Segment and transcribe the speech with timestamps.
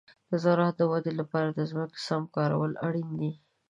[0.29, 3.31] د زراعت د ودې لپاره د ځمکې سم کارول اړین دي.